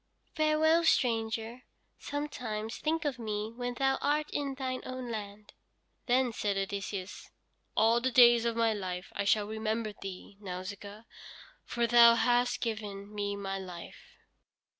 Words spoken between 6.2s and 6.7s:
said